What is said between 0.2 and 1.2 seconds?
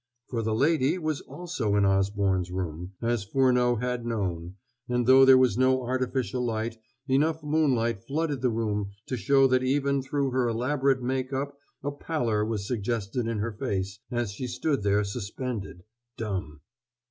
For the lady